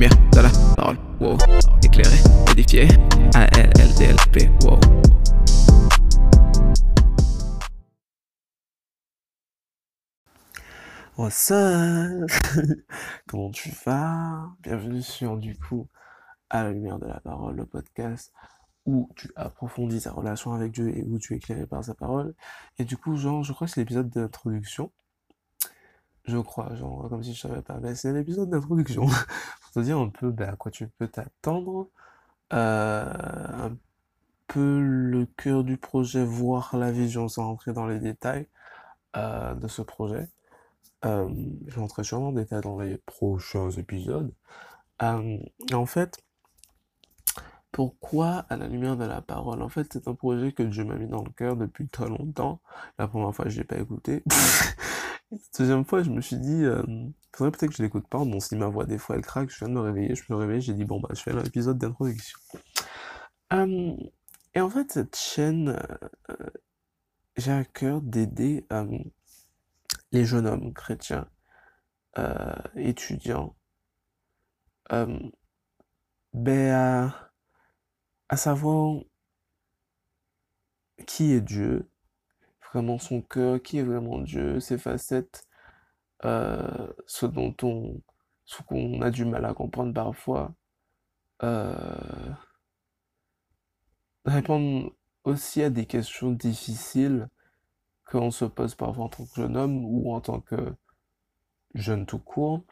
[0.00, 1.36] lumière de la parole, wow.
[1.84, 2.16] Éclairé,
[2.52, 2.88] édifié,
[3.34, 4.80] A-L-L-D-L-P, wow.
[11.18, 11.52] What's
[13.28, 14.48] Comment tu vas?
[14.62, 15.86] Bienvenue sur du coup
[16.48, 18.32] à la lumière de la parole, le podcast
[18.86, 22.34] où tu approfondis ta relation avec Dieu et où tu es éclairé par sa parole.
[22.78, 24.90] Et du coup, genre, je crois que c'est l'épisode d'introduction.
[26.24, 29.06] Je crois, genre, comme si je savais pas, mais c'est l'épisode d'introduction.
[29.62, 31.88] Pour te dire un peu bah, à quoi tu peux t'attendre.
[32.52, 33.04] Euh,
[33.66, 33.76] un
[34.48, 38.48] peu le cœur du projet, voir la vision sans rentrer dans les détails
[39.16, 40.28] euh, de ce projet.
[41.04, 41.28] Euh,
[41.66, 44.32] je rentrerai sûrement en détail dans les prochains épisodes.
[45.02, 45.38] Euh,
[45.72, 46.18] en fait,
[47.72, 50.96] pourquoi à la lumière de la parole En fait, c'est un projet que Dieu m'a
[50.96, 52.60] mis dans le cœur depuis très longtemps.
[52.98, 54.24] La première fois, je l'ai pas écouté.
[55.56, 56.82] Deuxième fois, je me suis dit, euh,
[57.34, 58.18] faudrait peut-être que je l'écoute pas.
[58.18, 60.36] Bon, si ma voix des fois elle craque, je viens de me réveiller, je me
[60.36, 62.38] réveille, j'ai dit bon bah je fais l'épisode d'introduction.
[63.52, 63.96] Euh,
[64.54, 65.78] et en fait, cette chaîne,
[66.30, 66.50] euh,
[67.36, 68.98] j'ai à cœur d'aider euh,
[70.12, 71.28] les jeunes hommes chrétiens,
[72.18, 73.56] euh, étudiants,
[74.92, 75.18] euh,
[76.32, 77.32] ben, à,
[78.28, 79.00] à savoir
[81.06, 81.88] qui est Dieu,
[82.72, 85.46] vraiment son cœur, qui est vraiment Dieu, ses facettes,
[86.24, 88.00] euh, ce dont on,
[88.44, 90.52] ce qu'on a du mal à comprendre parfois,
[91.42, 92.32] euh,
[94.24, 94.92] répondre
[95.24, 97.28] aussi à des questions difficiles
[98.06, 100.74] qu'on se pose parfois en tant que jeune homme ou en tant que
[101.74, 102.64] jeune tout court.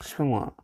[0.00, 0.56] Je sais pas moi,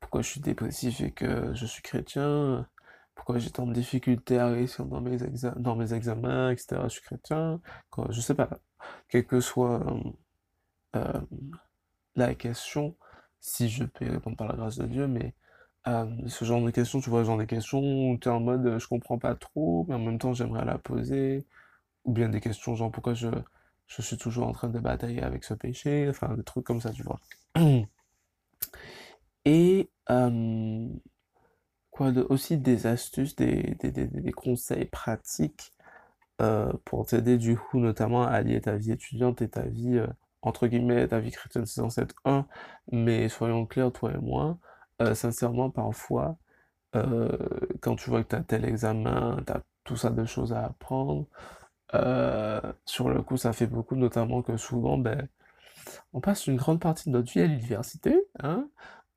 [0.00, 2.68] pourquoi je suis dépressif et que je suis chrétien,
[3.14, 6.84] pourquoi j'ai tant de difficultés à réussir dans mes, exa- dans mes examens, etc.
[6.88, 8.50] Je suis chrétien, quoi, je sais pas,
[9.08, 9.82] quelle que soit
[10.96, 11.20] euh,
[12.16, 12.96] la question,
[13.40, 15.34] si je peux y répondre par la grâce de Dieu, mais
[15.88, 18.66] euh, ce genre de questions, tu vois, genre de questions où tu es en mode
[18.66, 21.46] euh, je comprends pas trop, mais en même temps j'aimerais la poser,
[22.04, 23.28] ou bien des questions genre pourquoi je,
[23.88, 26.92] je suis toujours en train de batailler avec ce péché, enfin des trucs comme ça,
[26.92, 27.20] tu vois.
[29.44, 30.88] Et euh,
[31.94, 35.72] quoi aussi des astuces, des, des, conseils pratiques
[36.42, 40.06] euh, pour t'aider du coup notamment à allier ta vie étudiante et ta vie, euh,
[40.42, 42.46] entre guillemets, ta vie chrétienne, c'est censé être un,
[42.92, 44.58] mais soyons clairs, toi et moi,
[45.02, 46.36] euh, sincèrement, parfois,
[47.80, 50.64] quand tu vois que tu as tel examen, tu as tout ça de choses à
[50.66, 51.26] apprendre,
[52.86, 55.28] sur le coup, ça fait beaucoup, notamment que souvent, ben,
[56.12, 58.68] on passe une grande partie de notre vie à l'université, hein,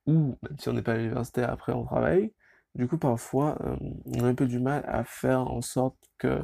[0.08, 2.34] ou même si on n'est pas à l'université, après on travaille.
[2.78, 6.44] Du coup, parfois, euh, on a un peu du mal à faire en sorte que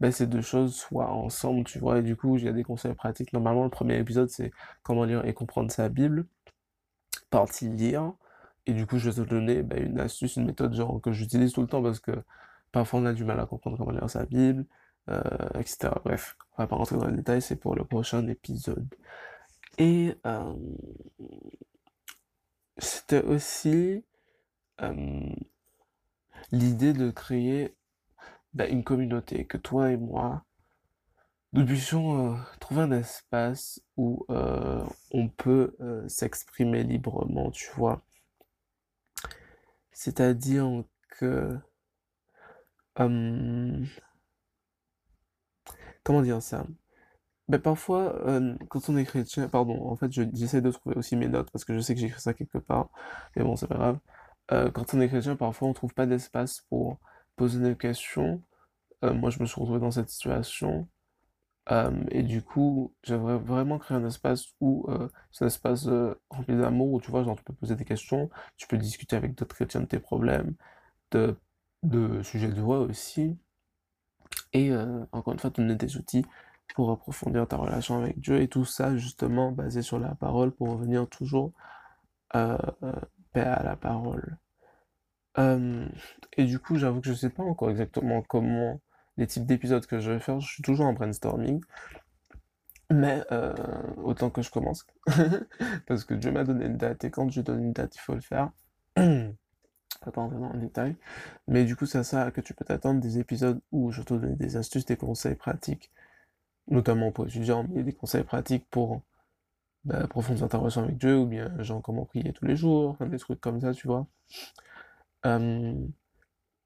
[0.00, 1.98] ben, ces deux choses soient ensemble, tu vois.
[1.98, 3.32] Et du coup, il y a des conseils pratiques.
[3.32, 4.50] Normalement, le premier épisode, c'est
[4.82, 6.26] comment lire et comprendre sa Bible,
[7.30, 8.12] partie lire.
[8.66, 11.52] Et du coup, je vais te donner ben, une astuce, une méthode genre que j'utilise
[11.52, 12.12] tout le temps parce que
[12.72, 14.66] parfois on a du mal à comprendre comment lire sa Bible,
[15.08, 15.20] euh,
[15.58, 15.90] etc.
[16.04, 18.88] Bref, on va pas rentrer dans les détails, c'est pour le prochain épisode.
[19.78, 20.54] Et euh,
[22.78, 24.04] c'était aussi
[26.52, 27.74] l'idée de créer
[28.54, 30.44] bah, une communauté, que toi et moi,
[31.52, 38.02] nous puissions euh, trouver un espace où euh, on peut euh, s'exprimer librement, tu vois.
[39.92, 41.56] C'est-à-dire que,
[46.02, 46.66] comment dire ça?
[47.48, 48.16] Ben parfois,
[48.70, 51.64] quand on est chrétien, pardon, en fait, je- j'essaie de trouver aussi mes notes parce
[51.64, 52.90] que je sais que j'ai écrit ça quelque part,
[53.36, 53.98] mais bon, c'est pas grave.
[54.52, 56.98] Euh, quand on est chrétien, parfois, on trouve pas d'espace pour
[57.36, 58.42] poser des questions.
[59.04, 60.88] Euh, moi, je me suis retrouvé dans cette situation.
[61.70, 64.86] Euh, et du coup, j'aimerais vraiment créer un espace où
[65.30, 65.88] c'est un espace
[66.30, 69.34] rempli d'amour où tu vois, genre, tu peux poser des questions, tu peux discuter avec
[69.36, 70.54] d'autres chrétiens de tes problèmes,
[71.12, 71.36] de,
[72.22, 73.38] sujets de voix aussi,
[74.52, 74.72] et
[75.12, 76.24] encore une fois, donner des outils
[76.74, 80.70] pour approfondir ta relation avec Dieu, et tout ça justement basé sur la parole pour
[80.70, 81.52] revenir toujours
[82.34, 82.56] euh,
[83.32, 84.36] paix à la parole.
[86.36, 88.80] Et du coup, j'avoue que je sais pas encore exactement comment
[89.16, 91.62] les types d'épisodes que je vais faire, je suis toujours en brainstorming.
[92.90, 93.54] Mais euh,
[94.02, 94.84] autant que je commence.
[95.86, 98.14] Parce que Dieu m'a donné une date et quand Dieu donne une date, il faut
[98.14, 98.50] le faire.
[98.94, 100.96] Pas dans le détail.
[101.46, 104.14] Mais du coup, c'est à ça que tu peux t'attendre des épisodes où je te
[104.14, 105.92] donne des astuces, des conseils pratiques,
[106.68, 109.02] notamment pour étudiants, mais des conseils pratiques pour
[109.84, 113.18] bah, approfondir ta relation avec Dieu, ou bien genre comment prier tous les jours, des
[113.18, 114.06] trucs comme ça, tu vois.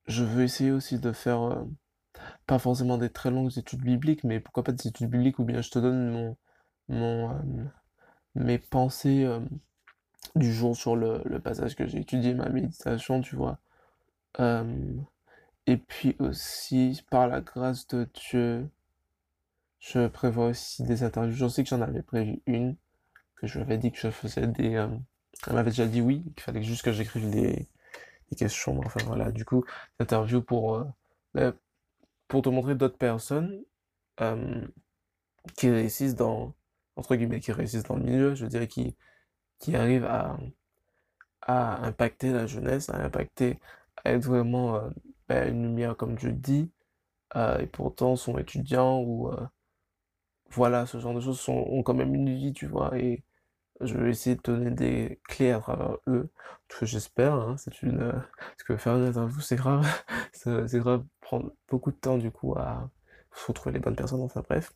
[0.07, 1.65] Je veux essayer aussi de faire euh,
[2.47, 5.63] pas forcément des très longues études bibliques, mais pourquoi pas des études bibliques, ou bien
[5.63, 6.37] je te donne mon,
[6.89, 7.41] mon,
[8.35, 9.27] mes pensées
[10.37, 13.59] du jour sur le, le passage que j'ai étudié, ma méditation, tu vois.
[15.67, 18.69] Et puis aussi, par la grâce de Dieu,
[19.79, 21.35] je prévois aussi des interviews.
[21.35, 22.77] Je sais que j'en avais prévu une,
[23.46, 24.76] je lui avais dit que je faisais des...
[24.76, 24.88] Euh,
[25.46, 27.69] elle m'avait déjà dit oui, qu'il fallait juste que j'écrive des,
[28.31, 28.81] des questions.
[28.85, 29.64] Enfin voilà, du coup,
[30.00, 30.85] interview pour,
[31.37, 31.52] euh,
[32.29, 33.62] pour te montrer d'autres personnes
[34.20, 34.67] euh,
[35.56, 36.55] qui réussissent dans,
[36.96, 38.96] entre guillemets, qui réussissent dans le milieu, je dirais, qui,
[39.58, 40.38] qui arrivent à,
[41.43, 43.58] à impacter la jeunesse, à impacter,
[44.05, 44.91] à être vraiment euh,
[45.29, 46.70] ben, une lumière, comme je dis,
[47.58, 49.29] et pourtant sont étudiants ou
[50.50, 53.25] voilà, ce genre de choses sont, ont quand même une vie, tu vois, et
[53.81, 56.31] je vais essayer de donner des clés à travers eux,
[56.69, 59.87] que j'espère, hein, c'est une, euh, parce que faire une interview, c'est grave,
[60.32, 62.91] c'est grave prendre beaucoup de temps, du coup, à,
[63.31, 64.73] faut trouver les bonnes personnes, enfin bref.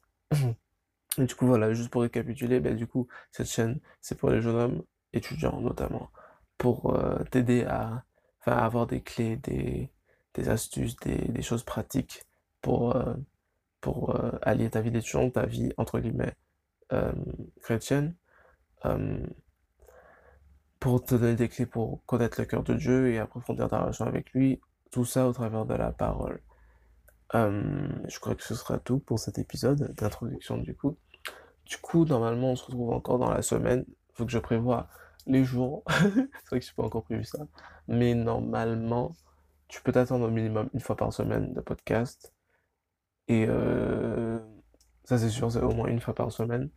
[1.19, 4.41] Et du coup, voilà, juste pour récapituler, ben, du coup, cette chaîne, c'est pour les
[4.41, 6.11] jeunes hommes étudiants, notamment,
[6.59, 8.05] pour euh, t'aider à,
[8.43, 9.91] à avoir des clés, des,
[10.35, 12.25] des astuces, des, des choses pratiques
[12.63, 13.15] pour, euh,
[13.81, 16.35] pour allier ta vie d'étudiant, ta vie, entre guillemets,
[17.63, 18.15] chrétienne,
[18.85, 19.19] euh,
[20.81, 24.07] pour te donner des clés pour connaître le cœur de Dieu et approfondir ta relation
[24.07, 24.61] avec lui,
[24.91, 26.41] tout ça au travers de la parole.
[27.35, 30.97] Euh, je crois que ce sera tout pour cet épisode d'introduction du coup.
[31.67, 33.85] Du coup, normalement, on se retrouve encore dans la semaine.
[34.15, 34.89] Faut que je prévoie
[35.27, 35.85] les jours.
[35.89, 37.47] C'est vrai que je pas encore prévu ça.
[37.89, 39.15] Mais normalement,
[39.69, 42.33] tu peux t'attendre au minimum une fois par semaine de podcast.
[43.29, 44.39] Et euh,
[45.05, 46.71] ça, c'est sûr, c'est au moins une fois par semaine.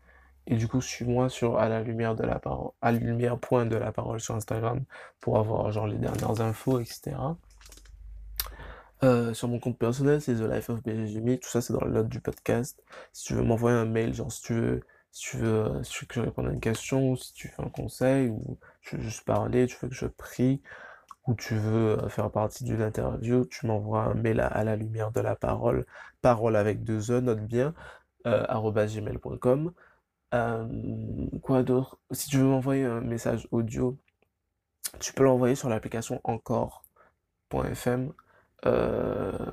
[0.48, 3.66] Et du coup, suis-moi sur à la lumière de la parole, à la lumière point
[3.66, 4.84] de la parole sur Instagram
[5.20, 7.16] pour avoir genre les dernières infos, etc.
[9.04, 10.82] Euh, sur mon compte personnel, c'est The Life of.
[10.84, 12.84] Tout ça, c'est dans le note du podcast.
[13.14, 16.04] Si tu veux m'envoyer un mail, genre si tu veux, si tu veux, euh, tu
[16.04, 19.04] veux que je réponde à une question, si tu veux un conseil, ou tu veux
[19.04, 20.62] juste parler, tu veux que je prie,
[21.28, 24.76] ou tu veux euh, faire partie d'une interview, tu m'envoies un mail à, à, la
[24.76, 25.86] lumière de la parole,
[26.22, 27.74] parole avec deux E, note bien,
[28.28, 29.74] euh, gmail.com.
[30.34, 30.68] Euh,
[31.42, 32.00] quoi d'autre?
[32.12, 33.98] Si tu veux m'envoyer un message audio,
[35.00, 38.14] tu peux l'envoyer sur l'application encore.fm.
[38.66, 39.52] Euh,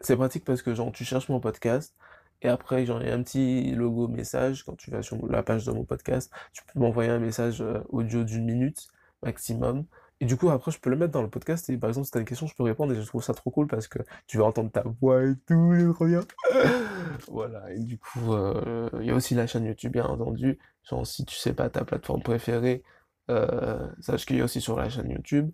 [0.00, 1.94] c'est pratique parce que genre tu cherches mon podcast
[2.42, 5.42] et après genre il y a un petit logo message quand tu vas sur la
[5.42, 8.88] page de mon podcast, tu peux m'envoyer un message euh, audio d'une minute
[9.22, 9.86] maximum.
[10.20, 12.12] Et du coup après je peux le mettre dans le podcast et par exemple si
[12.12, 14.38] t'as une question je peux répondre et je trouve ça trop cool parce que tu
[14.38, 16.20] vas entendre ta voix et tout, c'est trop bien.
[17.28, 20.58] voilà et du coup euh, il y a aussi la chaîne YouTube bien entendu.
[20.88, 22.82] Genre si tu sais pas ta plateforme préférée,
[23.30, 25.50] euh, sache qu'il y a aussi sur la chaîne YouTube.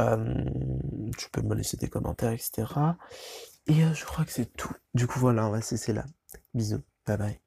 [0.00, 0.44] Euh,
[1.18, 2.64] tu peux me laisser des commentaires, etc.
[3.66, 4.72] Et euh, je crois que c'est tout.
[4.94, 6.04] Du coup, voilà, on va cesser là.
[6.54, 6.82] Bisous.
[7.06, 7.41] Bye bye.